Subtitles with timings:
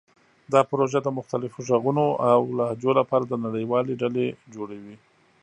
[0.53, 4.95] دا پروژه د مختلفو غږونو او لهجو لپاره د نړیوالې ډلې جوړوي.